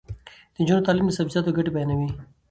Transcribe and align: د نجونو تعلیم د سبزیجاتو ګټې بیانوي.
د 0.53 0.55
نجونو 0.61 0.85
تعلیم 0.87 1.07
د 1.09 1.15
سبزیجاتو 1.17 1.55
ګټې 1.57 1.71
بیانوي. 1.75 2.09